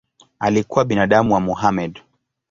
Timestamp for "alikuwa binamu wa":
0.39-1.39